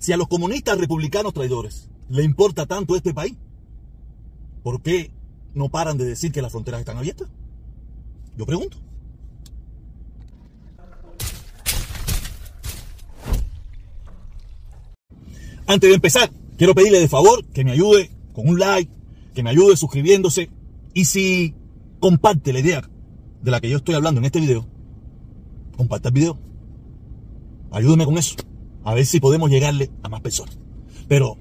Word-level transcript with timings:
Si 0.00 0.14
a 0.14 0.16
los 0.16 0.28
comunistas 0.28 0.78
republicanos 0.78 1.34
traidores 1.34 1.90
le 2.08 2.24
importa 2.24 2.64
tanto 2.64 2.96
este 2.96 3.12
país, 3.12 3.36
¿por 4.62 4.80
qué 4.80 5.12
no 5.54 5.68
paran 5.68 5.98
de 5.98 6.06
decir 6.06 6.32
que 6.32 6.40
las 6.40 6.50
fronteras 6.50 6.80
están 6.80 6.96
abiertas? 6.96 7.28
Yo 8.34 8.46
pregunto. 8.46 8.78
Antes 15.66 15.90
de 15.90 15.94
empezar, 15.94 16.30
quiero 16.56 16.74
pedirle 16.74 16.98
de 16.98 17.08
favor 17.08 17.44
que 17.44 17.62
me 17.62 17.72
ayude 17.72 18.10
con 18.32 18.48
un 18.48 18.58
like, 18.58 18.90
que 19.34 19.42
me 19.42 19.50
ayude 19.50 19.76
suscribiéndose 19.76 20.48
y 20.94 21.04
si 21.04 21.54
comparte 22.00 22.54
la 22.54 22.60
idea 22.60 22.88
de 23.42 23.50
la 23.50 23.60
que 23.60 23.68
yo 23.68 23.76
estoy 23.76 23.96
hablando 23.96 24.18
en 24.20 24.24
este 24.24 24.40
video, 24.40 24.66
comparte 25.76 26.08
el 26.08 26.14
video. 26.14 26.38
Ayúdeme 27.70 28.06
con 28.06 28.16
eso. 28.16 28.34
A 28.90 28.94
ver 28.94 29.06
si 29.06 29.20
podemos 29.20 29.48
llegarle 29.48 29.88
a 30.02 30.08
más 30.08 30.20
personas. 30.20 30.58
Pero 31.06 31.36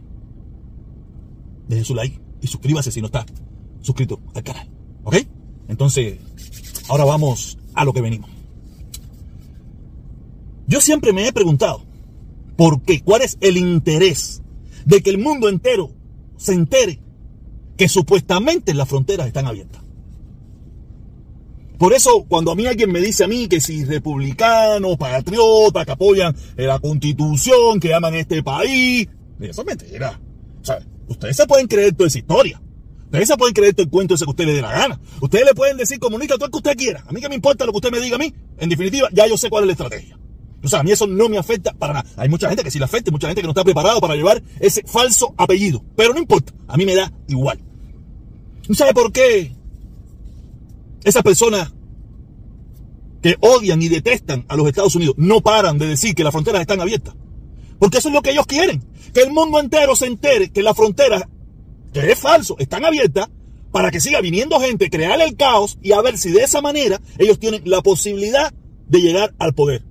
deje 1.68 1.84
su 1.84 1.96
like 1.96 2.22
y 2.44 2.46
suscríbase 2.46 2.92
si 2.92 3.02
no 3.02 3.08
está 3.08 3.26
suscrito 3.82 4.22
al 4.36 4.44
canal. 4.44 4.70
¿Ok? 5.04 5.16
Entonces, 5.68 6.20
ahora 6.90 7.06
vamos 7.06 7.58
a 7.74 7.86
lo 7.86 7.92
que 7.92 8.02
venimos. 8.02 8.30
Yo 10.68 10.80
siempre 10.80 11.12
me 11.12 11.28
he 11.28 11.34
preguntado, 11.34 11.82
¿por 12.56 12.84
qué? 12.84 13.02
¿Cuál 13.02 13.24
es 13.24 13.40
el 13.42 13.58
interés 13.58 14.44
de 14.86 15.02
que 15.02 15.10
el 15.10 15.18
mundo 15.18 15.50
entero 15.50 15.90
se 16.38 16.54
entere 16.54 17.02
que 17.78 17.90
supuestamente 17.90 18.76
las 18.76 18.88
fronteras 18.88 19.26
están 19.26 19.48
abiertas? 19.48 19.82
Por 21.80 21.94
eso, 21.94 22.26
cuando 22.28 22.52
a 22.52 22.56
mí 22.56 22.68
alguien 22.68 22.92
me 22.92 23.00
dice 23.00 23.24
a 23.24 23.28
mí 23.28 23.48
que 23.48 23.62
si 23.62 23.86
republicanos, 23.86 24.98
patriotas, 24.98 25.86
que 25.86 25.92
apoyan 25.94 26.36
la 26.58 26.78
constitución, 26.78 27.80
que 27.80 27.94
aman 27.94 28.16
este 28.16 28.44
país, 28.44 29.08
eso 29.40 29.62
es 29.62 29.66
mentira. 29.66 30.20
Ustedes 31.08 31.38
se 31.38 31.48
pueden 31.48 31.68
creer 31.68 31.96
toda 31.96 32.10
esa 32.10 32.20
historia. 32.20 32.62
Ustedes 33.06 33.30
se 33.30 33.38
pueden 33.38 33.54
creer 33.54 33.74
todo 33.74 33.86
el 33.86 33.90
cuento 33.90 34.14
ese 34.14 34.26
que 34.26 34.30
usted 34.30 34.46
le 34.46 34.54
dé 34.54 34.62
la 34.62 34.74
gana. 34.74 35.00
Ustedes 35.22 35.46
le 35.46 35.54
pueden 35.56 35.78
decir 35.78 36.00
comunista 36.00 36.36
todo 36.36 36.48
lo 36.48 36.52
que 36.52 36.58
usted 36.58 36.76
quiera. 36.76 37.06
A 37.08 37.14
mí 37.14 37.22
que 37.22 37.30
me 37.30 37.36
importa 37.36 37.66
lo 37.66 37.72
que 37.72 37.78
usted 37.78 37.92
me 37.92 38.02
diga 38.02 38.18
a 38.18 38.20
mí. 38.20 38.34
En 38.58 38.68
definitiva, 38.68 39.08
ya 39.14 39.26
yo 39.26 39.38
sé 39.38 39.50
cuál 39.50 39.64
es 39.64 39.68
la 39.68 39.72
estrategia. 39.72 40.20
O 40.62 40.68
sea, 40.68 40.82
a 40.82 40.84
mí 40.84 40.92
eso 40.92 41.08
no 41.08 41.30
me 41.30 41.38
afecta 41.38 41.72
para 41.72 41.94
nada. 41.94 42.10
Hay 42.18 42.28
mucha 42.28 42.50
gente 42.50 42.62
que 42.62 42.72
sí 42.72 42.78
le 42.78 42.86
afecta, 42.86 43.10
mucha 43.10 43.28
gente 43.28 43.42
que 43.42 43.48
no 43.48 43.52
está 43.52 43.64
preparado 43.64 44.02
para 44.02 44.16
llevar 44.16 44.44
ese 44.60 44.84
falso 44.86 45.34
apellido. 45.38 45.82
Pero 45.96 46.14
no 46.14 46.20
importa, 46.20 46.54
a 46.68 46.76
mí 46.76 46.86
me 46.86 46.94
da 46.94 47.10
igual. 47.30 47.58
¿No 48.68 48.76
sabe 48.76 48.94
por 48.94 49.14
qué 49.14 49.56
esas 51.10 51.24
personas 51.24 51.74
que 53.22 53.36
odian 53.42 53.82
y 53.82 53.90
detestan 53.90 54.46
a 54.48 54.56
los 54.56 54.68
Estados 54.68 54.96
Unidos 54.96 55.16
no 55.18 55.42
paran 55.42 55.78
de 55.78 55.88
decir 55.88 56.16
que 56.16 56.24
las 56.24 56.32
fronteras 56.32 56.62
están 56.62 56.82
abiertas. 56.82 57.16
Porque 57.78 57.98
eso 57.98 58.10
es 58.10 58.14
lo 58.14 58.22
que 58.22 58.32
ellos 58.32 58.46
quieren. 58.46 58.84
Que 59.14 59.22
el 59.22 59.32
mundo 59.32 59.60
entero 59.60 59.96
se 59.96 60.06
entere 60.06 60.52
que 60.52 60.64
las 60.64 60.76
fronteras, 60.76 61.24
que 61.94 62.12
es 62.12 62.18
falso, 62.20 62.56
están 62.60 62.86
abiertas 62.86 63.30
para 63.72 63.92
que 63.92 64.02
siga 64.02 64.22
viniendo 64.22 64.60
gente, 64.60 64.90
crear 64.90 65.20
el 65.22 65.36
caos 65.36 65.78
y 65.82 65.92
a 65.92 66.02
ver 66.02 66.18
si 66.18 66.32
de 66.32 66.44
esa 66.44 66.62
manera 66.62 67.00
ellos 67.18 67.40
tienen 67.40 67.62
la 67.66 67.82
posibilidad 67.82 68.54
de 68.88 69.02
llegar 69.02 69.34
al 69.38 69.54
poder. 69.54 69.84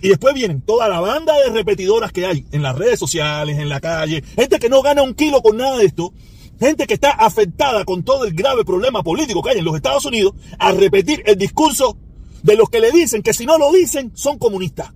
Y 0.00 0.08
después 0.08 0.34
vienen 0.34 0.60
toda 0.60 0.88
la 0.88 1.00
banda 1.00 1.34
de 1.40 1.50
repetidoras 1.50 2.12
que 2.12 2.26
hay 2.26 2.46
en 2.52 2.62
las 2.62 2.76
redes 2.76 2.98
sociales, 2.98 3.58
en 3.58 3.68
la 3.68 3.80
calle, 3.80 4.22
gente 4.36 4.58
que 4.58 4.68
no 4.68 4.82
gana 4.82 5.02
un 5.02 5.14
kilo 5.14 5.42
con 5.42 5.56
nada 5.56 5.78
de 5.78 5.86
esto, 5.86 6.12
gente 6.60 6.86
que 6.86 6.94
está 6.94 7.10
afectada 7.12 7.84
con 7.84 8.04
todo 8.04 8.24
el 8.24 8.34
grave 8.34 8.64
problema 8.64 9.02
político 9.02 9.42
que 9.42 9.50
hay 9.50 9.58
en 9.58 9.64
los 9.64 9.74
Estados 9.74 10.04
Unidos, 10.04 10.34
a 10.58 10.72
repetir 10.72 11.22
el 11.26 11.36
discurso 11.36 11.96
de 12.42 12.56
los 12.56 12.68
que 12.68 12.80
le 12.80 12.92
dicen 12.92 13.22
que 13.22 13.32
si 13.32 13.46
no 13.46 13.58
lo 13.58 13.72
dicen 13.72 14.12
son 14.14 14.38
comunistas. 14.38 14.92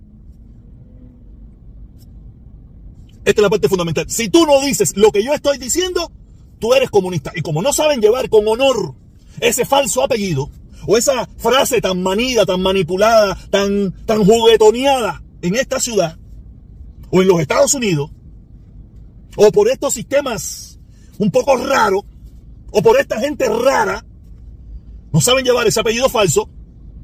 Esta 3.25 3.41
es 3.41 3.43
la 3.43 3.49
parte 3.49 3.67
fundamental. 3.67 4.05
Si 4.07 4.29
tú 4.29 4.45
no 4.45 4.61
dices 4.61 4.95
lo 4.95 5.11
que 5.11 5.23
yo 5.23 5.33
estoy 5.33 5.57
diciendo, 5.57 6.11
tú 6.59 6.75
eres 6.75 6.91
comunista. 6.91 7.31
Y 7.35 7.41
como 7.41 7.63
no 7.63 7.73
saben 7.73 7.99
llevar 7.99 8.29
con 8.29 8.47
honor 8.47 8.93
ese 9.39 9.65
falso 9.65 10.03
apellido, 10.03 10.51
o 10.87 10.97
esa 10.97 11.27
frase 11.37 11.81
tan 11.81 12.03
manida, 12.03 12.45
tan 12.45 12.61
manipulada, 12.61 13.35
tan, 13.49 13.91
tan 14.05 14.23
juguetoneada 14.23 15.23
en 15.41 15.55
esta 15.55 15.79
ciudad, 15.79 16.19
o 17.09 17.23
en 17.23 17.27
los 17.27 17.39
Estados 17.41 17.73
Unidos, 17.73 18.11
o 19.35 19.51
por 19.51 19.69
estos 19.69 19.95
sistemas 19.95 20.74
un 21.17 21.31
poco 21.31 21.57
raros, 21.57 22.03
o 22.71 22.81
por 22.81 22.99
esta 22.99 23.19
gente 23.19 23.47
rara, 23.47 24.05
no 25.11 25.21
saben 25.21 25.45
llevar 25.45 25.67
ese 25.67 25.79
apellido 25.79 26.09
falso, 26.09 26.49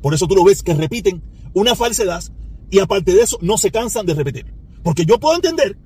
por 0.01 0.13
eso 0.13 0.27
tú 0.27 0.35
lo 0.35 0.43
ves 0.43 0.63
que 0.63 0.73
repiten 0.73 1.21
una 1.53 1.75
falsedad 1.75 2.23
y 2.69 2.79
aparte 2.79 3.13
de 3.13 3.21
eso 3.21 3.37
no 3.41 3.57
se 3.57 3.71
cansan 3.71 4.05
de 4.05 4.13
repetir. 4.13 4.45
Porque 4.83 5.05
yo 5.05 5.19
puedo 5.19 5.35
entender 5.35 5.77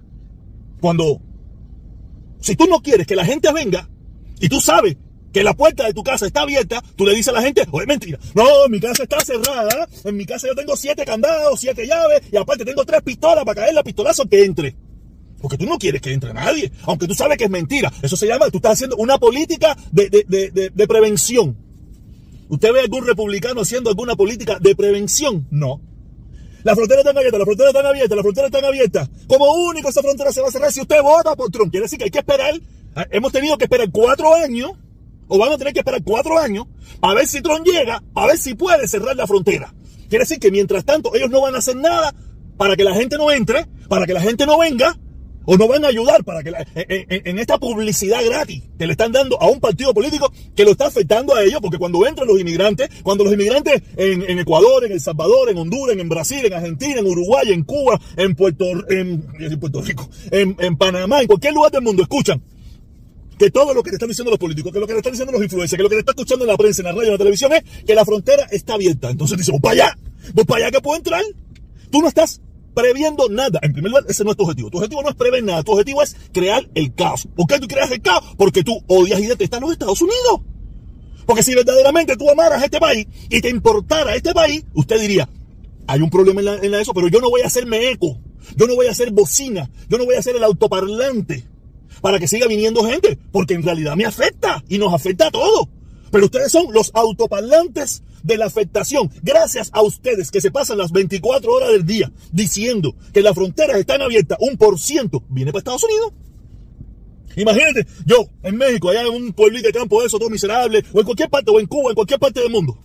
cuando, 0.79 1.21
si 2.39 2.55
tú 2.55 2.65
no 2.67 2.81
quieres 2.81 3.07
que 3.07 3.15
la 3.15 3.25
gente 3.25 3.51
venga 3.51 3.89
y 4.39 4.49
tú 4.49 4.61
sabes 4.61 4.97
que 5.33 5.43
la 5.43 5.53
puerta 5.53 5.85
de 5.85 5.93
tu 5.93 6.01
casa 6.01 6.25
está 6.25 6.43
abierta, 6.43 6.81
tú 6.95 7.05
le 7.05 7.13
dices 7.13 7.27
a 7.27 7.33
la 7.33 7.41
gente, 7.41 7.67
oye, 7.71 7.85
mentira, 7.85 8.17
no, 8.33 8.45
mi 8.69 8.79
casa 8.79 9.03
está 9.03 9.19
cerrada, 9.19 9.87
en 10.05 10.15
mi 10.15 10.25
casa 10.25 10.47
yo 10.47 10.55
tengo 10.55 10.77
siete 10.77 11.03
candados, 11.03 11.59
siete 11.59 11.85
llaves 11.85 12.21
y 12.31 12.37
aparte 12.37 12.63
tengo 12.63 12.85
tres 12.85 13.01
pistolas 13.01 13.43
para 13.43 13.61
caer 13.61 13.73
la 13.73 13.83
pistolazo 13.83 14.25
que 14.29 14.45
entre. 14.45 14.75
Porque 15.41 15.57
tú 15.57 15.65
no 15.65 15.77
quieres 15.77 16.01
que 16.01 16.11
entre 16.11 16.33
nadie, 16.33 16.71
aunque 16.83 17.07
tú 17.07 17.13
sabes 17.13 17.37
que 17.37 17.45
es 17.45 17.49
mentira. 17.49 17.91
Eso 18.01 18.15
se 18.17 18.27
llama, 18.27 18.49
tú 18.49 18.57
estás 18.57 18.73
haciendo 18.73 18.95
una 18.97 19.17
política 19.17 19.77
de, 19.91 20.09
de, 20.09 20.51
de, 20.51 20.69
de 20.69 20.87
prevención. 20.87 21.57
¿Usted 22.47 22.71
ve 22.71 22.81
algún 22.81 23.05
republicano 23.05 23.61
haciendo 23.61 23.89
alguna 23.89 24.15
política 24.15 24.59
de 24.59 24.75
prevención? 24.75 25.47
No. 25.51 25.81
Las 26.63 26.75
fronteras 26.75 27.01
están 27.01 27.17
abiertas, 27.17 27.39
las 27.39 27.45
fronteras 27.45 27.73
están 27.73 27.85
abiertas, 27.85 28.15
las 28.15 28.23
fronteras 28.23 28.47
están 28.47 28.65
abiertas. 28.65 29.09
Como 29.27 29.45
único 29.67 29.89
esa 29.89 30.01
frontera 30.01 30.31
se 30.31 30.41
va 30.41 30.47
a 30.47 30.51
cerrar 30.51 30.71
si 30.71 30.81
usted 30.81 31.01
vota 31.01 31.35
por 31.35 31.51
Trump. 31.51 31.69
Quiere 31.69 31.85
decir 31.85 31.99
que 31.99 32.05
hay 32.05 32.11
que 32.11 32.19
esperar, 32.19 32.59
hemos 33.11 33.31
tenido 33.31 33.57
que 33.57 33.65
esperar 33.65 33.91
cuatro 33.91 34.33
años, 34.33 34.71
o 35.27 35.37
vamos 35.37 35.55
a 35.55 35.57
tener 35.59 35.73
que 35.73 35.79
esperar 35.79 36.03
cuatro 36.03 36.39
años, 36.39 36.65
a 37.01 37.13
ver 37.13 37.27
si 37.27 37.41
Trump 37.41 37.65
llega, 37.65 38.01
a 38.15 38.25
ver 38.25 38.37
si 38.39 38.55
puede 38.55 38.87
cerrar 38.87 39.15
la 39.15 39.27
frontera. 39.27 39.75
Quiere 40.09 40.23
decir 40.23 40.39
que 40.39 40.49
mientras 40.51 40.85
tanto 40.85 41.13
ellos 41.15 41.29
no 41.29 41.41
van 41.41 41.55
a 41.55 41.59
hacer 41.59 41.75
nada 41.75 42.13
para 42.57 42.75
que 42.75 42.83
la 42.83 42.95
gente 42.95 43.17
no 43.17 43.31
entre, 43.31 43.67
para 43.87 44.05
que 44.07 44.13
la 44.13 44.21
gente 44.21 44.45
no 44.45 44.57
venga, 44.57 44.97
o 45.45 45.57
no 45.57 45.67
van 45.67 45.85
a 45.85 45.89
ayudar 45.89 46.23
para 46.23 46.43
que 46.43 46.51
en, 46.75 47.39
esta 47.39 47.57
publicidad 47.57 48.23
gratis 48.25 48.63
que 48.77 48.85
le 48.85 48.91
están 48.93 49.11
dando 49.11 49.41
a 49.41 49.47
un 49.47 49.59
partido 49.59 49.93
político 49.93 50.31
que 50.55 50.63
lo 50.63 50.71
está 50.71 50.87
afectando 50.87 51.35
a 51.35 51.43
ellos, 51.43 51.59
porque 51.61 51.77
cuando 51.77 52.05
entran 52.05 52.27
los 52.27 52.39
inmigrantes, 52.39 52.89
cuando 53.03 53.23
los 53.23 53.33
inmigrantes 53.33 53.81
en, 53.97 54.39
Ecuador, 54.39 54.85
en 54.85 54.91
El 54.91 55.01
Salvador, 55.01 55.49
en 55.49 55.57
Honduras, 55.57 55.97
en 55.97 56.09
Brasil, 56.09 56.45
en 56.45 56.53
Argentina, 56.53 56.99
en 56.99 57.05
Uruguay, 57.05 57.51
en 57.51 57.63
Cuba, 57.63 57.99
en 58.17 58.35
Puerto, 58.35 58.65
en, 58.89 59.21
Puerto 59.59 59.81
Rico, 59.81 60.09
en, 60.31 60.55
en 60.59 60.77
Panamá, 60.77 61.21
en 61.21 61.27
cualquier 61.27 61.53
lugar 61.53 61.71
del 61.71 61.81
mundo, 61.81 62.03
escuchan 62.03 62.41
que 63.37 63.51
todo 63.51 63.73
lo 63.73 63.83
que 63.83 63.89
te 63.89 63.95
están 63.95 64.09
diciendo 64.09 64.31
los 64.31 64.39
políticos, 64.39 64.71
que 64.71 64.79
lo 64.79 64.87
que 64.87 64.93
te 64.93 64.99
están 64.99 65.11
diciendo 65.11 65.31
los 65.33 65.43
influencers, 65.43 65.77
que 65.77 65.83
lo 65.83 65.89
que 65.89 65.95
te 65.95 65.99
está 65.99 66.11
escuchando 66.11 66.45
en 66.45 66.51
la 66.51 66.57
prensa, 66.57 66.81
en 66.81 66.85
la 66.85 66.91
radio, 66.91 67.05
en 67.05 67.11
la 67.11 67.17
televisión 67.17 67.53
es 67.53 67.63
que 67.85 67.95
la 67.95 68.05
frontera 68.05 68.47
está 68.51 68.75
abierta. 68.75 69.09
Entonces 69.09 69.37
dice, 69.37 69.51
vos 69.51 69.61
para 69.61 69.73
allá, 69.73 69.97
vos 70.33 70.45
para 70.45 70.65
allá 70.65 70.71
que 70.71 70.81
puedo 70.81 70.97
entrar. 70.97 71.23
Tú 71.91 72.01
no 72.01 72.07
estás 72.07 72.41
previendo 72.75 73.29
nada. 73.29 73.59
En 73.63 73.73
primer 73.73 73.91
lugar, 73.91 74.05
ese 74.07 74.23
no 74.23 74.31
es 74.31 74.37
tu 74.37 74.43
objetivo. 74.43 74.69
Tu 74.69 74.77
objetivo 74.77 75.01
no 75.01 75.09
es 75.09 75.15
prever 75.15 75.43
nada. 75.43 75.63
Tu 75.63 75.71
objetivo 75.71 76.03
es 76.03 76.15
crear 76.31 76.69
el 76.75 76.93
caos. 76.93 77.27
¿Por 77.35 77.47
qué 77.47 77.59
tú 77.59 77.67
creas 77.67 77.89
el 77.89 78.01
caos? 78.01 78.23
Porque 78.37 78.63
tú 78.63 78.83
odias 78.87 79.19
y 79.19 79.25
detestas 79.25 79.61
los 79.61 79.71
Estados 79.71 80.01
Unidos. 80.01 80.41
Porque 81.25 81.41
si 81.41 81.55
verdaderamente 81.55 82.15
tú 82.17 82.29
amaras 82.29 82.63
este 82.63 82.79
país 82.79 83.07
y 83.29 83.41
te 83.41 83.49
importara 83.49 84.15
este 84.15 84.33
país, 84.33 84.63
usted 84.75 84.99
diría, 84.99 85.27
hay 85.87 86.01
un 86.01 86.09
problema 86.09 86.41
en 86.41 86.73
eso, 86.75 86.93
pero 86.93 87.07
yo 87.07 87.19
no 87.19 87.29
voy 87.29 87.41
a 87.41 87.47
hacerme 87.47 87.89
eco. 87.89 88.19
Yo 88.55 88.67
no 88.67 88.75
voy 88.75 88.87
a 88.87 88.91
hacer 88.91 89.11
bocina. 89.11 89.71
Yo 89.89 89.97
no 89.97 90.05
voy 90.05 90.15
a 90.15 90.19
hacer 90.19 90.35
el 90.35 90.43
autoparlante 90.43 91.43
para 92.01 92.19
que 92.19 92.27
siga 92.27 92.47
viniendo 92.47 92.83
gente. 92.83 93.17
Porque 93.31 93.55
en 93.55 93.63
realidad 93.63 93.95
me 93.95 94.05
afecta 94.05 94.63
y 94.69 94.77
nos 94.77 94.93
afecta 94.93 95.27
a 95.27 95.31
todos. 95.31 95.67
Pero 96.11 96.25
ustedes 96.25 96.51
son 96.51 96.73
los 96.73 96.91
autoparlantes 96.93 98.03
de 98.23 98.37
la 98.37 98.45
afectación. 98.45 99.11
Gracias 99.21 99.69
a 99.73 99.81
ustedes 99.81 100.31
que 100.31 100.41
se 100.41 100.51
pasan 100.51 100.77
las 100.77 100.91
24 100.91 101.51
horas 101.51 101.71
del 101.71 101.85
día 101.85 102.11
diciendo 102.31 102.95
que 103.13 103.21
las 103.21 103.35
fronteras 103.35 103.77
están 103.77 104.01
abiertas, 104.01 104.37
un 104.41 104.57
por 104.57 104.79
ciento 104.79 105.23
viene 105.29 105.51
para 105.51 105.59
Estados 105.59 105.83
Unidos. 105.83 106.13
Imagínate, 107.35 107.85
yo 108.05 108.27
en 108.43 108.57
México, 108.57 108.89
allá 108.89 109.01
en 109.01 109.13
un 109.13 109.33
pueblito 109.33 109.67
de 109.67 109.73
campo 109.73 109.99
de 109.99 110.07
eso, 110.07 110.17
todo 110.17 110.29
miserable, 110.29 110.83
o 110.93 110.99
en 110.99 111.05
cualquier 111.05 111.29
parte, 111.29 111.51
o 111.51 111.59
en 111.59 111.67
Cuba, 111.67 111.89
en 111.89 111.95
cualquier 111.95 112.19
parte 112.19 112.39
del 112.39 112.49
mundo. 112.49 112.79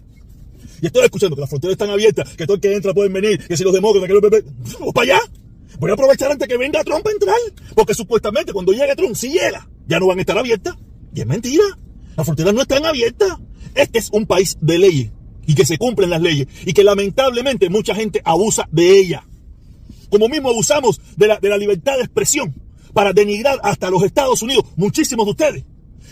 Y 0.83 0.87
estoy 0.87 1.05
escuchando 1.05 1.37
que 1.37 1.41
las 1.41 1.51
fronteras 1.51 1.73
están 1.73 1.91
abiertas, 1.91 2.35
que 2.37 2.47
todo 2.47 2.57
el 2.57 2.61
que 2.61 2.75
entra 2.75 2.93
pueden 2.93 3.13
venir, 3.13 3.47
que 3.47 3.57
si 3.57 3.65
los 3.65 3.73
demócratas, 3.73 4.09
que 4.09 4.15
los 4.15 4.23
bebés, 4.23 4.45
¡Vamos 4.79 4.95
para 4.95 5.15
allá. 5.15 5.21
Voy 5.79 5.91
a 5.91 5.95
aprovechar 5.95 6.33
antes 6.33 6.49
que 6.49 6.57
venga 6.57 6.83
Trump 6.83 7.07
a 7.07 7.11
entrar, 7.11 7.37
porque 7.75 7.95
supuestamente 7.95 8.53
cuando 8.53 8.73
llegue 8.73 8.95
Trump, 8.97 9.15
si 9.15 9.31
llega, 9.31 9.69
ya 9.87 10.01
no 10.01 10.09
van 10.09 10.19
a 10.19 10.21
estar 10.23 10.37
abiertas. 10.37 10.75
Y 11.15 11.21
es 11.21 11.27
mentira. 11.27 11.65
Las 12.17 12.27
fronteras 12.27 12.55
no 12.55 12.63
están 12.63 12.85
abiertas. 12.85 13.39
Este 13.75 13.99
es 13.99 14.11
un 14.13 14.27
país 14.27 14.57
de 14.61 14.79
leyes 14.79 15.11
y 15.47 15.55
que 15.55 15.65
se 15.65 15.79
cumplen 15.79 16.11
las 16.11 16.21
leyes 16.21 16.47
y 16.65 16.73
que 16.73 16.85
lamentablemente 16.85 17.71
mucha 17.71 17.95
gente 17.95 18.21
abusa 18.25 18.69
de 18.71 18.99
ella. 18.99 19.25
Como 20.09 20.29
mismo 20.29 20.51
abusamos 20.51 21.01
de 21.17 21.29
la, 21.29 21.39
de 21.39 21.49
la 21.49 21.57
libertad 21.57 21.97
de 21.97 22.03
expresión 22.03 22.55
para 22.93 23.13
denigrar 23.13 23.59
hasta 23.63 23.91
los 23.91 24.03
Estados 24.03 24.43
Unidos, 24.43 24.65
muchísimos 24.77 25.25
de 25.27 25.31
ustedes. 25.31 25.65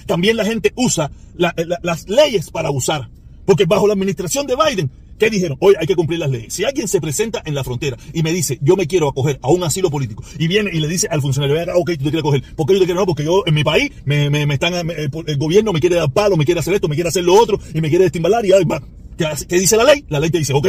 También 0.07 0.37
la 0.37 0.45
gente 0.45 0.73
usa 0.77 1.11
las 1.37 2.09
leyes 2.09 2.51
para 2.51 2.69
abusar. 2.69 3.11
Porque 3.45 3.65
bajo 3.65 3.87
la 3.87 3.95
administración 3.95 4.47
de 4.47 4.57
Biden, 4.57 4.91
¿Qué 5.19 5.31
dijeron? 5.31 5.59
Hoy 5.61 5.75
hay 5.79 5.87
que 5.87 5.97
cumplir 5.97 6.21
las 6.21 6.31
leyes. 6.31 6.55
Si 6.55 6.65
alguien 6.65 6.87
se 6.87 7.01
presenta 7.01 7.43
en 7.45 7.55
la 7.55 7.65
frontera 7.65 7.97
y 8.13 8.23
me 8.23 8.33
dice, 8.33 8.59
yo 8.63 8.77
me 8.77 8.87
quiero 8.87 9.09
acoger 9.09 9.39
a 9.43 9.49
un 9.49 9.65
asilo 9.65 9.91
político, 9.91 10.23
y 10.39 10.47
viene 10.47 10.71
y 10.73 10.79
le 10.79 10.89
dice 10.89 11.09
al 11.11 11.21
funcionario, 11.21 11.57
ok, 11.75 11.91
tú 11.91 11.97
te 11.97 12.11
quieres 12.11 12.21
acoger. 12.21 12.43
¿Por 12.55 12.67
qué 12.67 12.75
yo 12.75 12.79
te 12.81 12.85
quiero? 12.85 13.01
No, 13.01 13.07
porque 13.07 13.25
yo 13.25 13.43
en 13.47 13.55
mi 13.55 13.65
país 13.65 13.91
me, 14.05 14.31
me, 14.31 14.47
me 14.47 14.55
están, 14.55 14.75
el 14.75 15.39
gobierno 15.39 15.73
me 15.73 15.81
quiere 15.81 15.97
dar 15.97 16.13
palo, 16.13 16.37
me 16.37 16.45
quiere 16.45 16.61
hacer 16.61 16.75
esto, 16.75 16.89
me 16.89 16.95
quiere 16.95 17.09
hacer 17.09 17.25
lo 17.25 17.35
otro, 17.35 17.59
y 17.75 17.81
me 17.81 17.89
quiere 17.89 18.05
destimbalar, 18.05 18.47
y 18.47 18.53
además, 18.53 18.83
¿qué 19.17 19.59
dice 19.59 19.77
la 19.77 19.85
ley? 19.85 20.05
La 20.09 20.21
ley 20.21 20.31
te 20.31 20.39
dice, 20.39 20.53
ok, 20.53 20.69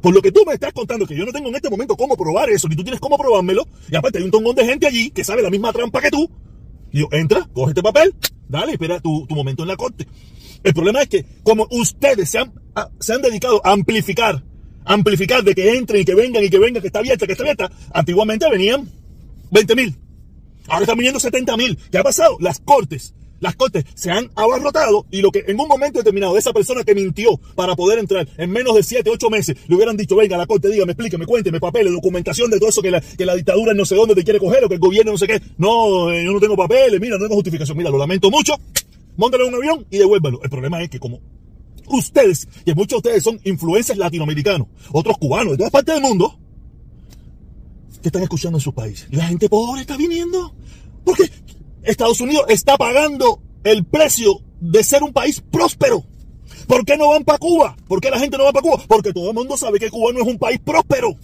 por 0.00 0.14
lo 0.14 0.22
que 0.22 0.30
tú 0.30 0.44
me 0.46 0.54
estás 0.54 0.72
contando, 0.72 1.06
que 1.06 1.16
yo 1.16 1.26
no 1.26 1.32
tengo 1.32 1.48
en 1.48 1.56
este 1.56 1.68
momento 1.68 1.96
cómo 1.96 2.16
probar 2.16 2.50
eso, 2.50 2.68
ni 2.68 2.76
tú 2.76 2.84
tienes 2.84 3.00
cómo 3.00 3.18
probármelo, 3.18 3.66
y 3.90 3.96
aparte 3.96 4.18
hay 4.18 4.24
un 4.24 4.30
tongón 4.30 4.54
de 4.54 4.64
gente 4.64 4.86
allí 4.86 5.10
que 5.10 5.24
sabe 5.24 5.42
la 5.42 5.50
misma 5.50 5.72
trampa 5.72 6.00
que 6.00 6.10
tú, 6.10 6.30
y 6.92 7.00
yo, 7.00 7.08
entra, 7.10 7.48
coge 7.52 7.70
este 7.70 7.82
papel, 7.82 8.14
dale, 8.48 8.72
espera 8.72 9.00
tu, 9.00 9.26
tu 9.26 9.34
momento 9.34 9.62
en 9.62 9.68
la 9.68 9.76
corte. 9.76 10.06
El 10.62 10.74
problema 10.74 11.02
es 11.02 11.08
que 11.08 11.24
como 11.42 11.66
ustedes 11.70 12.30
se 12.30 12.38
han, 12.38 12.52
ah, 12.74 12.88
se 13.00 13.14
han 13.14 13.22
dedicado 13.22 13.60
a 13.64 13.72
amplificar, 13.72 14.42
amplificar 14.84 15.42
de 15.44 15.54
que 15.54 15.76
entren 15.76 16.02
y 16.02 16.04
que 16.04 16.14
vengan 16.14 16.44
y 16.44 16.50
que 16.50 16.58
vengan, 16.58 16.80
que 16.80 16.88
está 16.88 16.98
abierta, 17.00 17.26
que 17.26 17.32
está 17.32 17.44
abierta, 17.44 17.70
antiguamente 17.92 18.48
venían 18.50 18.88
20 19.50 19.76
mil. 19.76 19.96
Ahora 20.66 20.82
están 20.82 20.98
viniendo 20.98 21.20
70 21.20 21.56
mil. 21.56 21.78
¿Qué 21.90 21.98
ha 21.98 22.02
pasado? 22.02 22.36
Las 22.40 22.60
cortes, 22.60 23.14
las 23.40 23.54
cortes 23.54 23.84
se 23.94 24.10
han 24.10 24.30
abarrotado 24.34 25.06
y 25.10 25.22
lo 25.22 25.30
que 25.30 25.44
en 25.46 25.58
un 25.58 25.68
momento 25.68 25.98
determinado 26.00 26.36
esa 26.36 26.52
persona 26.52 26.82
que 26.84 26.94
mintió 26.94 27.38
para 27.54 27.76
poder 27.76 27.98
entrar 27.98 28.28
en 28.36 28.50
menos 28.50 28.74
de 28.74 28.82
7, 28.82 29.08
8 29.08 29.30
meses, 29.30 29.56
le 29.68 29.76
hubieran 29.76 29.96
dicho, 29.96 30.16
venga 30.16 30.36
la 30.36 30.46
corte, 30.46 30.68
dígame, 30.68 30.92
explíqueme, 30.92 31.24
cuénteme, 31.24 31.60
papeles, 31.60 31.92
documentación 31.92 32.50
de 32.50 32.58
todo 32.58 32.70
eso 32.70 32.82
que 32.82 32.90
la, 32.90 33.00
que 33.00 33.24
la 33.24 33.34
dictadura 33.34 33.74
no 33.74 33.84
sé 33.84 33.94
dónde 33.94 34.14
te 34.14 34.24
quiere 34.24 34.38
coger 34.38 34.64
o 34.64 34.68
que 34.68 34.74
el 34.74 34.80
gobierno 34.80 35.12
no 35.12 35.18
sé 35.18 35.26
qué. 35.26 35.40
No, 35.56 36.10
eh, 36.10 36.24
yo 36.24 36.32
no 36.32 36.40
tengo 36.40 36.56
papeles, 36.56 37.00
mira, 37.00 37.16
no 37.16 37.24
tengo 37.24 37.36
justificación. 37.36 37.78
Mira, 37.78 37.90
lo 37.90 37.98
lamento 37.98 38.30
mucho 38.30 38.54
móntale 39.18 39.44
un 39.44 39.54
avión 39.54 39.86
y 39.90 39.98
devuélvalo. 39.98 40.40
El 40.42 40.48
problema 40.48 40.80
es 40.82 40.88
que 40.88 40.98
como 40.98 41.20
ustedes, 41.88 42.48
que 42.64 42.74
muchos 42.74 43.02
de 43.02 43.08
ustedes 43.08 43.22
son 43.22 43.38
influencers 43.44 43.98
latinoamericanos, 43.98 44.68
otros 44.92 45.18
cubanos, 45.18 45.52
de 45.52 45.58
todas 45.58 45.72
partes 45.72 45.94
del 45.94 46.02
mundo, 46.02 46.38
que 48.00 48.08
están 48.08 48.22
escuchando 48.22 48.58
en 48.58 48.62
su 48.62 48.72
país. 48.72 49.06
Y 49.10 49.16
la 49.16 49.26
gente 49.26 49.48
pobre 49.48 49.82
está 49.82 49.96
viniendo. 49.96 50.54
Porque 51.04 51.30
Estados 51.82 52.20
Unidos 52.20 52.44
está 52.48 52.76
pagando 52.76 53.42
el 53.64 53.84
precio 53.84 54.40
de 54.60 54.84
ser 54.84 55.02
un 55.02 55.12
país 55.12 55.40
próspero. 55.40 56.04
¿Por 56.66 56.84
qué 56.84 56.96
no 56.96 57.08
van 57.08 57.24
para 57.24 57.38
Cuba? 57.38 57.76
¿Por 57.88 58.00
qué 58.00 58.10
la 58.10 58.18
gente 58.18 58.36
no 58.38 58.44
va 58.44 58.52
para 58.52 58.62
Cuba? 58.62 58.82
Porque 58.86 59.12
todo 59.12 59.30
el 59.30 59.34
mundo 59.34 59.56
sabe 59.56 59.78
que 59.78 59.90
Cuba 59.90 60.12
no 60.12 60.20
es 60.20 60.26
un 60.26 60.38
país 60.38 60.60
próspero. 60.64 61.16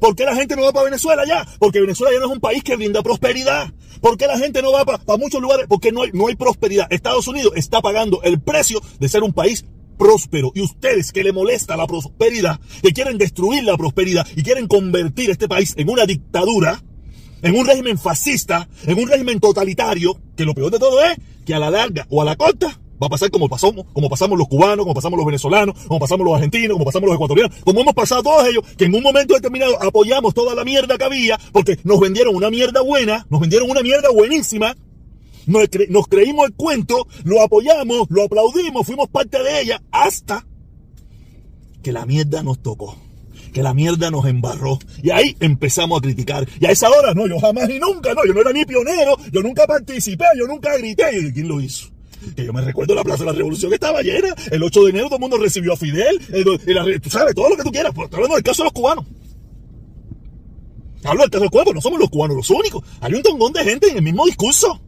¿Por 0.00 0.14
qué 0.16 0.24
la 0.24 0.34
gente 0.34 0.56
no 0.56 0.62
va 0.62 0.72
para 0.72 0.86
Venezuela 0.86 1.24
ya? 1.26 1.46
Porque 1.58 1.80
Venezuela 1.80 2.12
ya 2.14 2.20
no 2.20 2.26
es 2.26 2.32
un 2.32 2.40
país 2.40 2.62
que 2.62 2.76
brinda 2.76 3.02
prosperidad. 3.02 3.72
¿Por 4.04 4.18
qué 4.18 4.26
la 4.26 4.36
gente 4.38 4.60
no 4.60 4.70
va 4.70 4.84
para, 4.84 5.16
muchos 5.16 5.40
lugares? 5.40 5.64
Porque 5.66 5.90
no 5.90 6.02
hay, 6.02 6.10
no 6.12 6.26
hay 6.26 6.36
prosperidad. 6.36 6.86
Estados 6.90 7.26
Unidos 7.26 7.54
está 7.56 7.80
pagando 7.80 8.20
el 8.22 8.38
precio 8.38 8.82
de 9.00 9.08
ser 9.08 9.22
un 9.22 9.32
país 9.32 9.64
próspero. 9.96 10.52
Y 10.54 10.60
ustedes 10.60 11.10
que 11.10 11.24
le 11.24 11.32
molesta 11.32 11.74
la 11.74 11.86
prosperidad, 11.86 12.60
que 12.82 12.92
quieren 12.92 13.16
destruir 13.16 13.64
la 13.64 13.78
prosperidad 13.78 14.26
y 14.36 14.42
quieren 14.42 14.66
convertir 14.66 15.30
este 15.30 15.48
país 15.48 15.72
en 15.78 15.88
una 15.88 16.04
dictadura, 16.04 16.82
en 17.40 17.56
un 17.56 17.66
régimen 17.66 17.96
fascista, 17.96 18.68
en 18.86 18.98
un 18.98 19.08
régimen 19.08 19.40
totalitario, 19.40 20.20
que 20.36 20.44
lo 20.44 20.52
peor 20.52 20.70
de 20.70 20.78
todo 20.78 21.02
es 21.02 21.16
que 21.46 21.54
a 21.54 21.58
la 21.58 21.70
larga 21.70 22.06
o 22.10 22.20
a 22.20 22.26
la 22.26 22.36
corta 22.36 22.78
A 23.06 23.08
pasar 23.08 23.30
como 23.30 23.48
pasamos, 23.48 23.86
como 23.92 24.08
pasamos 24.08 24.38
los 24.38 24.48
cubanos, 24.48 24.84
como 24.84 24.94
pasamos 24.94 25.16
los 25.16 25.26
venezolanos, 25.26 25.74
como 25.86 26.00
pasamos 26.00 26.24
los 26.24 26.34
argentinos, 26.34 26.74
como 26.74 26.84
pasamos 26.84 27.08
los 27.08 27.16
ecuatorianos, 27.16 27.56
como 27.64 27.80
hemos 27.80 27.94
pasado 27.94 28.22
todos 28.22 28.46
ellos, 28.46 28.64
que 28.76 28.84
en 28.84 28.94
un 28.94 29.02
momento 29.02 29.34
determinado 29.34 29.80
apoyamos 29.82 30.34
toda 30.34 30.54
la 30.54 30.64
mierda 30.64 30.96
que 30.96 31.04
había, 31.04 31.38
porque 31.52 31.78
nos 31.84 32.00
vendieron 32.00 32.34
una 32.34 32.50
mierda 32.50 32.80
buena, 32.82 33.26
nos 33.30 33.40
vendieron 33.40 33.70
una 33.70 33.82
mierda 33.82 34.10
buenísima, 34.10 34.76
nos, 35.46 35.68
nos 35.88 36.06
creímos 36.08 36.46
el 36.46 36.54
cuento, 36.54 37.06
lo 37.24 37.42
apoyamos, 37.42 38.06
lo 38.10 38.24
aplaudimos, 38.24 38.86
fuimos 38.86 39.08
parte 39.08 39.42
de 39.42 39.60
ella, 39.60 39.82
hasta 39.90 40.46
que 41.82 41.92
la 41.92 42.06
mierda 42.06 42.42
nos 42.42 42.62
tocó 42.62 42.96
que 43.54 43.62
la 43.62 43.72
mierda 43.72 44.10
nos 44.10 44.26
embarró. 44.26 44.78
Y 45.02 45.10
ahí 45.10 45.36
empezamos 45.40 45.98
a 45.98 46.02
criticar. 46.02 46.46
Y 46.60 46.66
a 46.66 46.72
esa 46.72 46.90
hora, 46.90 47.14
no, 47.14 47.26
yo 47.26 47.38
jamás 47.38 47.70
y 47.70 47.78
nunca, 47.78 48.12
no, 48.12 48.26
yo 48.26 48.34
no 48.34 48.40
era 48.40 48.52
ni 48.52 48.66
pionero, 48.66 49.16
yo 49.32 49.42
nunca 49.42 49.64
participé, 49.66 50.24
yo 50.36 50.46
nunca 50.46 50.76
grité. 50.76 51.16
¿Y 51.16 51.32
quién 51.32 51.48
lo 51.48 51.60
hizo? 51.60 51.93
Que 52.34 52.44
yo 52.44 52.52
me 52.52 52.62
recuerdo 52.62 52.94
la 52.94 53.04
Plaza 53.04 53.24
de 53.24 53.32
la 53.32 53.36
Revolución 53.36 53.72
estaba 53.72 54.02
llena. 54.02 54.34
El 54.50 54.62
8 54.62 54.84
de 54.84 54.90
enero 54.90 55.06
todo 55.06 55.16
el 55.16 55.20
mundo 55.20 55.38
recibió 55.38 55.72
a 55.72 55.76
Fidel. 55.76 56.20
tú 57.02 57.10
sabes, 57.10 57.34
todo 57.34 57.50
lo 57.50 57.56
que 57.56 57.62
tú 57.62 57.70
quieras. 57.70 57.92
Pero 57.94 58.08
hablando 58.12 58.34
del 58.34 58.44
caso 58.44 58.62
de 58.62 58.66
los 58.66 58.72
cubanos. 58.72 59.04
Hablo 61.04 61.22
del 61.22 61.30
caso 61.30 61.40
de 61.40 61.44
los 61.46 61.50
cubanos, 61.50 61.74
no 61.74 61.80
somos 61.80 62.00
los 62.00 62.10
cubanos 62.10 62.36
los 62.36 62.50
únicos. 62.50 62.82
Hay 63.00 63.14
un 63.14 63.22
tongón 63.22 63.52
de 63.52 63.64
gente 63.64 63.90
en 63.90 63.96
el 63.98 64.02
mismo 64.02 64.24
discurso. 64.24 64.80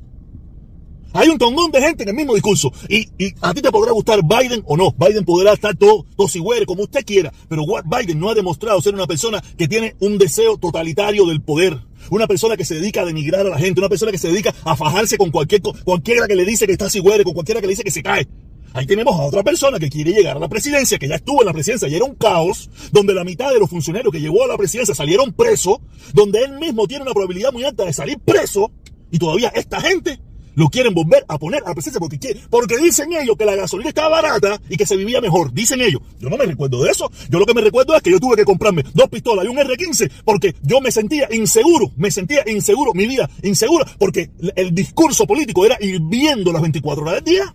Hay 1.13 1.29
un 1.29 1.39
tongón 1.39 1.71
de 1.71 1.81
gente 1.81 2.03
en 2.03 2.11
el 2.11 2.15
mismo 2.15 2.35
discurso. 2.35 2.73
Y, 2.89 3.09
a 3.41 3.55
ti 3.55 3.63
te 3.63 3.71
podrá 3.71 3.93
gustar 3.93 4.21
Biden 4.23 4.63
o 4.67 4.77
no. 4.77 4.93
Biden 4.93 5.25
podrá 5.25 5.53
estar 5.55 5.75
todo 5.75 6.05
tosigüere, 6.17 6.67
como 6.67 6.83
usted 6.83 7.05
quiera. 7.05 7.33
Pero 7.49 7.63
Biden 7.85 8.19
no 8.21 8.29
ha 8.29 8.35
demostrado 8.35 8.81
ser 8.83 8.95
una 8.95 9.07
persona 9.07 9.43
que 9.57 9.69
tiene 9.69 9.97
un 10.01 10.19
deseo 10.19 10.59
totalitario 10.59 11.27
del 11.27 11.41
poder. 11.41 11.81
Una 12.11 12.27
persona 12.27 12.57
que 12.57 12.65
se 12.65 12.75
dedica 12.75 13.03
a 13.03 13.05
denigrar 13.05 13.47
a 13.47 13.51
la 13.51 13.59
gente. 13.59 13.81
Una 13.81 13.89
persona 13.89 14.13
que 14.13 14.19
se 14.19 14.29
dedica 14.29 14.55
a 14.65 14.77
fajarse 14.77 15.17
con 15.19 15.31
cualquier, 15.31 15.63
cualquiera 15.85 16.27
que 16.27 16.37
le 16.37 16.45
dice 16.45 16.67
que 16.67 16.73
está 16.73 16.89
sigüere, 16.89 17.25
con 17.25 17.35
cualquiera 17.35 17.61
que 17.61 17.67
le 17.67 17.73
dice 17.73 17.85
que 17.85 17.91
se 17.91 18.03
cae. 18.03 18.27
Ahí 18.73 18.85
tenemos 18.85 19.19
a 19.19 19.23
otra 19.23 19.43
persona 19.43 19.79
que 19.79 19.89
quiere 19.89 20.13
llegar 20.13 20.37
a 20.37 20.41
la 20.41 20.49
presidencia, 20.49 20.99
que 20.99 21.09
ya 21.09 21.15
estuvo 21.15 21.41
en 21.41 21.47
la 21.47 21.55
presidencia 21.55 21.89
y 21.89 21.95
era 21.95 22.05
un 22.05 22.15
caos, 22.15 22.69
donde 22.93 23.15
la 23.15 23.25
mitad 23.25 23.51
de 23.51 23.59
los 23.59 23.71
funcionarios 23.71 24.13
que 24.13 24.21
llegó 24.21 24.45
a 24.45 24.49
la 24.49 24.59
presidencia 24.59 24.95
salieron 24.95 25.33
presos, 25.33 25.79
donde 26.13 26.45
él 26.45 26.59
mismo 26.59 26.87
tiene 26.87 27.05
una 27.05 27.13
probabilidad 27.13 27.53
muy 27.53 27.65
alta 27.65 27.85
de 27.87 27.95
salir 27.95 28.19
preso, 28.19 28.71
y 29.11 29.19
todavía 29.19 29.49
esta 29.49 29.81
gente 29.81 30.21
lo 30.57 30.69
quieren 30.69 30.95
volver 30.95 31.25
a 31.29 31.39
poner 31.39 31.63
a 31.65 31.69
la 31.69 31.75
presencia 31.75 32.01
porque, 32.01 32.77
dicen 32.83 33.13
ellos 33.13 33.37
que 33.37 33.45
la 33.45 33.55
gasolina 33.55 33.91
estaba 33.91 34.09
barata 34.09 34.61
y 34.69 34.77
que 34.77 34.87
se 34.87 34.97
vivía 34.97 35.21
mejor. 35.21 35.53
Dicen 35.53 35.81
ellos. 35.81 36.01
Yo 36.19 36.29
no 36.29 36.37
me 36.37 36.47
recuerdo 36.47 36.83
de 36.83 36.91
eso. 36.91 37.11
Yo 37.31 37.39
lo 37.39 37.47
que 37.47 37.55
me 37.55 37.61
recuerdo 37.61 37.95
es 37.95 38.03
que 38.03 38.11
yo 38.11 38.19
tuve 38.19 38.37
que 38.37 38.45
comprarme 38.45 38.83
dos 38.95 39.09
pistolas 39.09 39.45
y 39.45 39.49
un 39.49 39.57
R15 39.57 40.11
porque 40.25 40.57
yo 40.63 40.81
me 40.81 40.91
sentía 40.91 41.29
inseguro. 41.31 41.93
Me 41.97 42.11
sentía 42.11 42.43
inseguro, 42.47 42.95
mi 42.95 43.07
vida 43.07 43.29
insegura, 43.43 43.85
porque 43.99 44.31
el 44.57 44.75
discurso 44.75 45.27
político 45.27 45.65
era 45.67 45.77
ir 45.81 46.01
viendo 46.01 46.53
las 46.53 46.63
24 46.63 47.03
horas 47.03 47.15
del 47.17 47.25
día. 47.25 47.55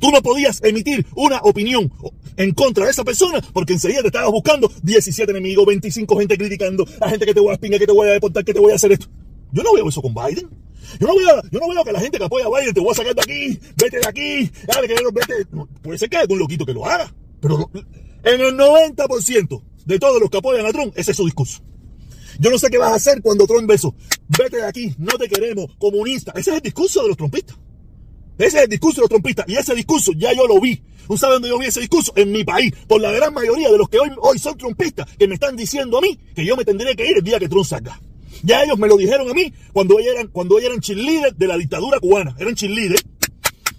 Tú 0.00 0.10
no 0.10 0.20
podías 0.22 0.60
emitir 0.64 1.06
una 1.14 1.38
opinión 1.42 1.92
en 2.36 2.52
contra 2.52 2.86
de 2.86 2.90
esa 2.90 3.04
persona 3.04 3.40
porque 3.52 3.74
enseguida 3.74 4.00
te 4.00 4.08
estabas 4.08 4.32
buscando 4.32 4.72
17 4.82 5.30
enemigos, 5.30 5.66
25 5.66 6.18
gente 6.18 6.36
criticando, 6.36 6.84
a 7.00 7.10
gente 7.10 7.26
que 7.26 7.34
te 7.34 7.40
voy 7.40 7.50
a 7.50 7.52
espingar, 7.52 7.78
que 7.78 7.86
te 7.86 7.92
voy 7.92 8.08
a 8.08 8.12
deportar, 8.12 8.44
que 8.44 8.54
te 8.54 8.60
voy 8.60 8.72
a 8.72 8.76
hacer 8.76 8.90
esto. 8.92 9.06
Yo 9.52 9.62
no 9.62 9.72
veo 9.74 9.88
eso 9.88 10.00
con 10.02 10.14
Biden. 10.14 10.48
Yo 10.98 11.06
no 11.06 11.16
veo, 11.16 11.42
yo 11.50 11.60
no 11.60 11.68
veo 11.68 11.84
que 11.84 11.92
la 11.92 12.00
gente 12.00 12.18
que 12.18 12.24
apoya 12.24 12.46
a 12.46 12.60
Biden 12.60 12.74
te 12.74 12.80
voy 12.80 12.90
a 12.90 12.94
sacar 12.94 13.14
de 13.14 13.22
aquí, 13.22 13.60
vete 13.76 13.98
de 13.98 14.06
aquí, 14.06 14.50
dale, 14.66 14.88
que 14.88 14.94
vete. 14.94 15.46
puede 15.82 15.98
ser 15.98 16.08
que 16.08 16.18
un 16.28 16.38
loquito 16.38 16.66
que 16.66 16.72
lo 16.72 16.84
haga, 16.84 17.12
pero 17.40 17.70
en 18.24 18.40
el 18.40 18.56
90% 18.56 19.62
de 19.86 19.98
todos 19.98 20.20
los 20.20 20.30
que 20.30 20.38
apoyan 20.38 20.66
a 20.66 20.72
Trump, 20.72 20.92
ese 20.96 21.12
es 21.12 21.16
su 21.16 21.24
discurso. 21.24 21.62
Yo 22.38 22.50
no 22.50 22.58
sé 22.58 22.70
qué 22.70 22.78
vas 22.78 22.92
a 22.92 22.94
hacer 22.94 23.20
cuando 23.22 23.46
Trump 23.46 23.68
beso. 23.68 23.94
Vete 24.28 24.58
de 24.58 24.64
aquí, 24.64 24.94
no 24.98 25.18
te 25.18 25.28
queremos, 25.28 25.66
comunista. 25.78 26.32
Ese 26.32 26.50
es 26.50 26.56
el 26.56 26.62
discurso 26.62 27.02
de 27.02 27.08
los 27.08 27.16
trompistas. 27.16 27.56
Ese 28.38 28.56
es 28.56 28.62
el 28.64 28.70
discurso 28.70 28.96
de 28.96 29.02
los 29.02 29.10
trompistas. 29.10 29.46
Y 29.48 29.56
ese 29.56 29.74
discurso 29.74 30.12
ya 30.12 30.32
yo 30.32 30.46
lo 30.46 30.58
vi. 30.60 30.82
¿Usted 31.02 31.16
sabe 31.16 31.34
dónde 31.34 31.48
yo 31.48 31.58
vi 31.58 31.66
ese 31.66 31.80
discurso? 31.80 32.12
En 32.16 32.32
mi 32.32 32.44
país. 32.44 32.72
Por 32.88 33.00
la 33.00 33.10
gran 33.10 33.34
mayoría 33.34 33.70
de 33.70 33.76
los 33.76 33.88
que 33.88 33.98
hoy, 33.98 34.10
hoy 34.22 34.38
son 34.38 34.56
trompistas, 34.56 35.06
que 35.18 35.28
me 35.28 35.34
están 35.34 35.56
diciendo 35.56 35.98
a 35.98 36.00
mí 36.00 36.18
que 36.34 36.44
yo 36.44 36.56
me 36.56 36.64
tendré 36.64 36.96
que 36.96 37.06
ir 37.06 37.18
el 37.18 37.24
día 37.24 37.38
que 37.38 37.48
Trump 37.48 37.66
salga. 37.66 38.00
Ya 38.42 38.62
ellos 38.62 38.78
me 38.78 38.88
lo 38.88 38.96
dijeron 38.96 39.28
a 39.30 39.34
mí 39.34 39.52
cuando 39.72 39.98
ellos 39.98 40.14
eran, 40.14 40.28
cuando 40.28 40.58
ellos 40.58 40.70
eran 40.70 40.80
cheerleaders 40.80 41.38
de 41.38 41.46
la 41.46 41.56
dictadura 41.56 41.98
cubana. 42.00 42.34
Eran 42.38 42.54
cheerleaders. 42.54 43.04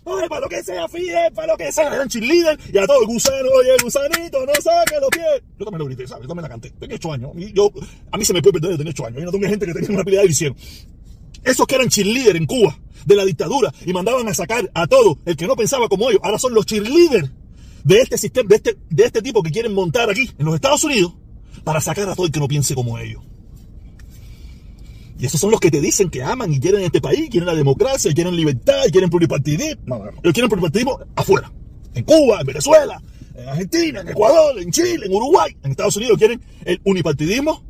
Oye, 0.03 0.27
para 0.27 0.41
lo 0.41 0.49
que 0.49 0.63
sea, 0.63 0.87
Fidel, 0.87 1.31
para 1.33 1.53
lo 1.53 1.57
que 1.57 1.71
sea. 1.71 1.93
Eran 1.93 2.07
cheerleaders 2.07 2.73
y 2.73 2.77
a 2.77 2.87
todo 2.87 3.01
el 3.01 3.07
gusano, 3.07 3.49
oye, 3.55 3.69
gusanito, 3.83 4.45
no 4.45 4.53
saque 4.53 4.99
los 4.99 5.09
pies. 5.09 5.43
Yo 5.59 5.65
también 5.65 5.79
lo 5.79 5.85
grité, 5.85 6.07
¿sabes? 6.07 6.23
Yo 6.23 6.27
también 6.27 6.43
la 6.43 6.49
canté. 6.49 6.71
Tenía 6.71 6.95
8 6.95 7.13
años. 7.13 7.31
Yo, 7.53 7.71
a 8.11 8.17
mí 8.17 8.25
se 8.25 8.33
me 8.33 8.41
puede 8.41 8.53
perder 8.53 8.71
de 8.71 8.77
tener 8.79 8.93
8 8.93 9.05
años. 9.05 9.19
Yo 9.19 9.25
no 9.25 9.31
tengo 9.31 9.47
gente 9.47 9.65
que 9.65 9.73
tenía 9.73 9.89
una 9.91 10.01
habilidad 10.01 10.23
de 10.23 10.27
visión. 10.27 10.55
Esos 11.43 11.65
que 11.67 11.75
eran 11.75 11.89
cheerleaders 11.89 12.35
en 12.35 12.45
Cuba, 12.45 12.77
de 13.05 13.15
la 13.15 13.25
dictadura, 13.25 13.73
y 13.85 13.93
mandaban 13.93 14.27
a 14.27 14.33
sacar 14.33 14.69
a 14.73 14.87
todo 14.87 15.17
el 15.25 15.35
que 15.35 15.47
no 15.47 15.55
pensaba 15.55 15.87
como 15.87 16.09
ellos, 16.09 16.21
ahora 16.23 16.39
son 16.39 16.53
los 16.53 16.65
cheerleaders 16.65 17.31
de 17.83 17.99
este 17.99 18.17
sistema, 18.17 18.47
de 18.47 18.55
este, 18.55 18.77
de 18.89 19.05
este 19.05 19.21
tipo 19.21 19.41
que 19.41 19.51
quieren 19.51 19.73
montar 19.73 20.09
aquí, 20.09 20.29
en 20.37 20.45
los 20.45 20.55
Estados 20.55 20.83
Unidos, 20.83 21.13
para 21.63 21.81
sacar 21.81 22.09
a 22.09 22.15
todo 22.15 22.25
el 22.25 22.31
que 22.31 22.39
no 22.39 22.47
piense 22.47 22.75
como 22.75 22.97
ellos. 22.97 23.23
Y 25.21 25.27
esos 25.27 25.39
son 25.39 25.51
los 25.51 25.59
que 25.59 25.69
te 25.69 25.79
dicen 25.79 26.09
que 26.09 26.23
aman 26.23 26.51
y 26.51 26.59
quieren 26.59 26.81
este 26.81 26.99
país, 26.99 27.29
quieren 27.29 27.45
la 27.45 27.53
democracia, 27.53 28.11
quieren 28.11 28.35
libertad, 28.35 28.81
quieren 28.91 29.07
pluripartidismo. 29.07 29.77
No, 29.85 29.97
ellos 30.03 30.33
quieren 30.33 30.49
pluripartidismo 30.49 30.99
afuera. 31.15 31.51
En 31.93 32.03
Cuba, 32.05 32.41
en 32.41 32.47
Venezuela, 32.47 32.99
en 33.35 33.47
Argentina, 33.47 34.01
en 34.01 34.09
Ecuador, 34.09 34.59
en 34.59 34.71
Chile, 34.71 35.05
en 35.05 35.13
Uruguay. 35.13 35.55
En 35.61 35.69
Estados 35.69 35.95
Unidos 35.95 36.17
quieren 36.17 36.41
el 36.65 36.81
unipartidismo, 36.85 37.63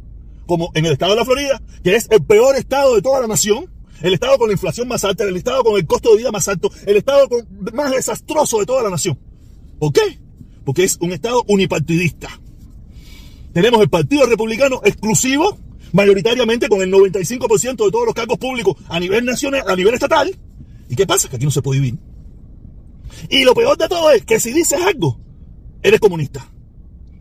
como 0.45 0.71
en 0.75 0.85
el 0.85 0.93
estado 0.93 1.11
de 1.11 1.17
la 1.17 1.25
Florida, 1.25 1.61
que 1.83 1.93
es 1.93 2.07
el 2.09 2.23
peor 2.23 2.55
estado 2.55 2.95
de 2.95 3.01
toda 3.01 3.19
la 3.19 3.27
nación. 3.27 3.69
El 4.01 4.13
estado 4.13 4.37
con 4.37 4.47
la 4.47 4.53
inflación 4.53 4.87
más 4.87 5.03
alta, 5.03 5.25
el 5.25 5.35
estado 5.35 5.61
con 5.61 5.75
el 5.75 5.85
costo 5.85 6.11
de 6.11 6.19
vida 6.19 6.31
más 6.31 6.47
alto, 6.47 6.71
el 6.85 6.95
estado 6.95 7.27
más 7.73 7.91
desastroso 7.91 8.59
de 8.59 8.65
toda 8.65 8.81
la 8.81 8.89
nación. 8.89 9.19
¿Por 9.77 9.91
qué? 9.91 10.19
Porque 10.63 10.85
es 10.85 10.97
un 11.01 11.11
estado 11.11 11.43
unipartidista. 11.49 12.29
Tenemos 13.51 13.81
el 13.81 13.89
Partido 13.89 14.25
Republicano 14.25 14.79
exclusivo, 14.85 15.59
mayoritariamente 15.93 16.69
con 16.69 16.81
el 16.81 16.91
95% 16.91 17.85
de 17.85 17.91
todos 17.91 18.05
los 18.05 18.15
cargos 18.15 18.37
públicos 18.37 18.75
a 18.87 18.99
nivel 18.99 19.25
nacional, 19.25 19.63
a 19.67 19.75
nivel 19.75 19.93
estatal. 19.93 20.35
¿Y 20.89 20.95
qué 20.95 21.07
pasa? 21.07 21.29
Que 21.29 21.37
aquí 21.37 21.45
no 21.45 21.51
se 21.51 21.61
puede 21.61 21.79
vivir. 21.79 21.99
Y 23.29 23.43
lo 23.43 23.53
peor 23.53 23.77
de 23.77 23.87
todo 23.87 24.11
es 24.11 24.25
que 24.25 24.39
si 24.39 24.51
dices 24.51 24.79
algo, 24.81 25.19
eres 25.81 25.99
comunista. 25.99 26.49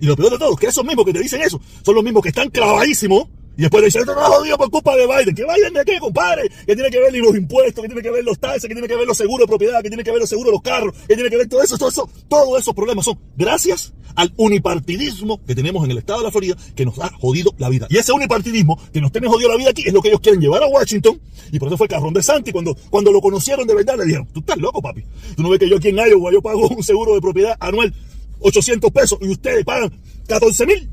Y 0.01 0.07
lo 0.07 0.17
peor 0.17 0.33
de 0.33 0.39
todo, 0.39 0.57
que 0.57 0.67
esos 0.67 0.85
mismos 0.85 1.05
que 1.05 1.13
te 1.13 1.21
dicen 1.21 1.43
eso, 1.43 1.61
son 1.85 1.95
los 1.95 2.05
mismos 2.05 2.23
que 2.23 2.31
están 2.31 2.49
clavadísimos 2.49 3.29
y 3.61 3.65
después 3.65 3.85
dicen, 3.85 4.01
esto 4.01 4.15
no 4.15 4.23
es 4.23 4.29
jodido 4.29 4.57
por 4.57 4.71
culpa 4.71 4.97
de 4.97 5.07
Biden. 5.07 5.35
¿Qué 5.35 5.45
Biden 5.45 5.75
de 5.75 5.85
qué, 5.85 5.99
compadre? 5.99 6.51
¿Qué 6.65 6.75
tiene 6.75 6.89
que 6.89 6.99
ver 6.99 7.15
los 7.15 7.37
impuestos? 7.37 7.83
¿Qué 7.83 7.89
tiene 7.89 8.01
que 8.01 8.11
ver 8.11 8.25
los 8.25 8.39
taxes? 8.39 8.63
¿Qué 8.63 8.73
tiene 8.73 8.89
que 8.89 8.97
ver 8.97 9.07
los 9.07 9.19
seguros 9.19 9.47
de 9.47 9.49
propiedad? 9.49 9.83
¿Qué 9.83 9.91
tiene 9.91 10.03
que 10.03 10.11
ver 10.11 10.19
los 10.19 10.31
seguros 10.31 10.47
de 10.47 10.53
los 10.53 10.63
carros? 10.63 10.95
¿Qué 11.07 11.15
tiene 11.15 11.29
que 11.29 11.37
ver 11.37 11.47
todo 11.47 11.63
eso? 11.63 11.77
Todo 11.77 11.91
eso, 11.91 12.09
todos 12.27 12.59
esos 12.59 12.75
problemas 12.75 13.05
son 13.05 13.19
gracias 13.37 13.93
al 14.15 14.33
unipartidismo 14.39 15.45
que 15.45 15.55
tenemos 15.55 15.85
en 15.85 15.91
el 15.91 15.99
estado 15.99 16.21
de 16.21 16.25
la 16.25 16.31
Florida 16.31 16.57
que 16.75 16.87
nos 16.87 16.99
ha 17.01 17.11
jodido 17.11 17.53
la 17.59 17.69
vida. 17.69 17.87
Y 17.91 17.99
ese 17.99 18.13
unipartidismo 18.13 18.81
que 18.95 19.03
nos 19.03 19.13
tiene 19.13 19.29
jodido 19.29 19.51
la 19.51 19.59
vida 19.59 19.69
aquí 19.69 19.83
es 19.87 19.93
lo 19.93 20.01
que 20.01 20.09
ellos 20.09 20.21
quieren 20.21 20.41
llevar 20.41 20.63
a 20.63 20.67
Washington. 20.67 21.21
Y 21.53 21.59
por 21.59 21.69
eso 21.69 21.77
fue 21.77 21.87
Carrón 21.87 22.15
de 22.15 22.23
Santi 22.23 22.53
cuando, 22.53 22.75
cuando 22.89 23.13
lo 23.13 23.21
conocieron 23.21 23.67
de 23.67 23.75
verdad 23.75 23.99
le 23.99 24.07
dijeron, 24.07 24.27
tú 24.33 24.41
estás 24.41 24.57
loco, 24.57 24.81
papi. 24.81 25.05
Tú 25.37 25.43
no 25.43 25.51
ves 25.51 25.59
que 25.59 25.69
yo 25.69 25.77
aquí 25.77 25.89
en 25.89 25.97
Iowa 25.97 26.33
yo 26.33 26.41
pago 26.41 26.67
un 26.67 26.83
seguro 26.83 27.15
de 27.15 27.21
propiedad 27.21 27.59
anual 27.61 27.93
800 28.41 28.91
pesos 28.91 29.19
y 29.21 29.29
ustedes 29.29 29.67
pagan 29.67 29.93
14 30.27 30.65
mil. 30.65 30.89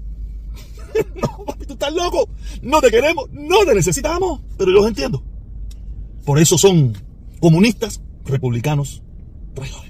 no, 1.16 1.37
estás 1.77 1.93
loco. 1.93 2.29
No 2.62 2.81
te 2.81 2.89
queremos, 2.89 3.29
no 3.31 3.63
te 3.65 3.75
necesitamos. 3.75 4.41
Pero 4.57 4.72
yo 4.72 4.77
los 4.77 4.88
entiendo. 4.88 5.24
Por 6.25 6.39
eso 6.39 6.57
son 6.57 6.93
comunistas, 7.39 8.01
republicanos, 8.25 9.03
traidores. 9.53 9.87